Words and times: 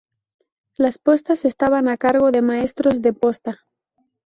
Las 0.77 0.97
postas 0.97 1.45
estaban 1.45 1.87
a 1.87 1.95
cargo 1.95 2.31
de 2.31 2.41
maestros 2.41 3.03
de 3.03 3.13
posta. 3.13 3.59